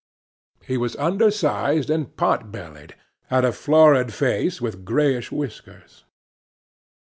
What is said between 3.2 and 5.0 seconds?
had a florid face with